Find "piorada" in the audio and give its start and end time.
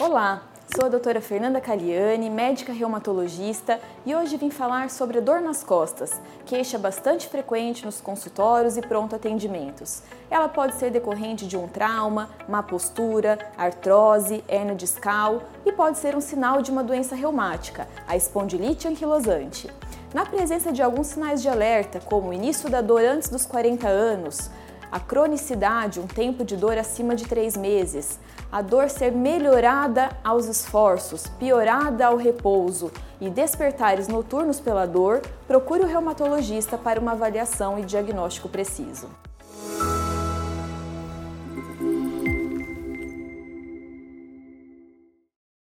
31.26-32.06